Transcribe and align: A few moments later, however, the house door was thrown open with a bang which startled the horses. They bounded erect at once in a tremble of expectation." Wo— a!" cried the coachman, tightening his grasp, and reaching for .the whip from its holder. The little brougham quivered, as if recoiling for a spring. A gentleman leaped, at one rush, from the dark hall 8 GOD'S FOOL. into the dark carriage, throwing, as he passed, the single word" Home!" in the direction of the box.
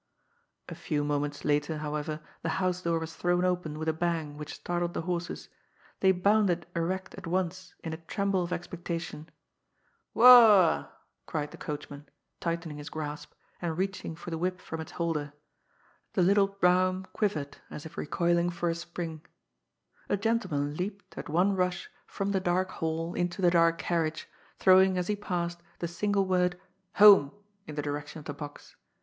A 0.67 0.73
few 0.73 1.03
moments 1.03 1.45
later, 1.45 1.77
however, 1.77 2.21
the 2.41 2.49
house 2.57 2.81
door 2.81 2.97
was 2.97 3.15
thrown 3.15 3.45
open 3.45 3.77
with 3.77 3.87
a 3.87 3.93
bang 3.93 4.35
which 4.35 4.55
startled 4.55 4.95
the 4.95 5.03
horses. 5.03 5.47
They 5.99 6.11
bounded 6.11 6.65
erect 6.75 7.13
at 7.19 7.27
once 7.27 7.75
in 7.83 7.93
a 7.93 7.97
tremble 7.97 8.41
of 8.41 8.51
expectation." 8.51 9.29
Wo— 10.15 10.25
a!" 10.25 10.89
cried 11.27 11.51
the 11.51 11.57
coachman, 11.57 12.09
tightening 12.39 12.77
his 12.79 12.89
grasp, 12.89 13.33
and 13.61 13.77
reaching 13.77 14.15
for 14.15 14.31
.the 14.31 14.39
whip 14.39 14.59
from 14.59 14.81
its 14.81 14.93
holder. 14.93 15.33
The 16.13 16.23
little 16.23 16.47
brougham 16.47 17.05
quivered, 17.13 17.57
as 17.69 17.85
if 17.85 17.95
recoiling 17.95 18.49
for 18.49 18.71
a 18.71 18.73
spring. 18.73 19.21
A 20.09 20.17
gentleman 20.17 20.75
leaped, 20.75 21.15
at 21.15 21.29
one 21.29 21.55
rush, 21.55 21.91
from 22.07 22.31
the 22.31 22.39
dark 22.39 22.71
hall 22.71 23.09
8 23.09 23.09
GOD'S 23.09 23.15
FOOL. 23.15 23.21
into 23.21 23.41
the 23.43 23.51
dark 23.51 23.77
carriage, 23.77 24.27
throwing, 24.57 24.97
as 24.97 25.05
he 25.05 25.15
passed, 25.15 25.61
the 25.77 25.87
single 25.87 26.25
word" 26.25 26.59
Home!" 26.95 27.31
in 27.67 27.75
the 27.75 27.83
direction 27.83 28.17
of 28.17 28.25
the 28.25 28.33
box. 28.33 28.75